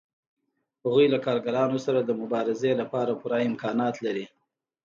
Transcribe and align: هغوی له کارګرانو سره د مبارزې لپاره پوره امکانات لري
هغوی 0.83 1.05
له 1.13 1.19
کارګرانو 1.25 1.77
سره 1.85 1.99
د 2.03 2.11
مبارزې 2.21 2.71
لپاره 2.81 3.11
پوره 3.21 3.39
امکانات 3.49 3.95
لري 4.05 4.25